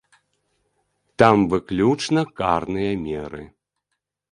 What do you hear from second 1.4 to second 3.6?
выключна карныя меры.